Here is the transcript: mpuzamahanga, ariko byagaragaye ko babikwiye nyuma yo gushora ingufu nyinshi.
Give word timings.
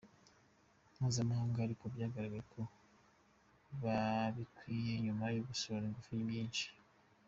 mpuzamahanga, 0.93 1.57
ariko 1.61 1.83
byagaragaye 1.93 2.43
ko 2.53 2.61
babikwiye 3.83 4.93
nyuma 5.05 5.25
yo 5.35 5.41
gushora 5.49 5.83
ingufu 5.87 6.11
nyinshi. 6.31 6.65